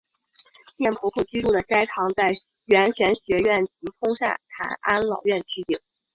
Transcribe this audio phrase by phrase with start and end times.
[0.77, 5.79] 贱婆婆居住的斋堂在圆玄学院及通善坛安老院取景。